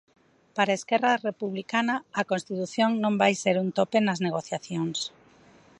Para 0.55 0.75
Esquerra 0.79 1.21
Republicana, 1.29 1.95
a 2.21 2.23
Constitución 2.31 2.89
non 3.03 3.13
vai 3.21 3.33
ser 3.43 3.55
un 3.63 3.69
tope 3.77 3.97
nas 4.01 4.19
negociacións. 4.27 4.97